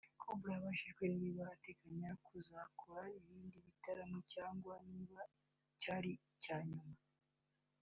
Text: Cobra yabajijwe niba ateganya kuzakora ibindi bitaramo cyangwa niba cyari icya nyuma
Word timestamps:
Cobra 0.21 0.49
yabajijwe 0.55 1.03
niba 1.17 1.43
ateganya 1.55 2.11
kuzakora 2.25 3.03
ibindi 3.19 3.57
bitaramo 3.65 4.17
cyangwa 4.33 4.73
niba 4.91 5.19
cyari 5.81 6.11
icya 6.31 6.57
nyuma 6.71 6.97